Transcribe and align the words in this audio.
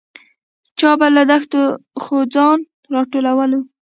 چا 0.79 0.91
به 0.99 1.07
له 1.15 1.23
دښتو 1.31 1.61
ځوځان 2.03 2.59
راټولول. 2.93 3.51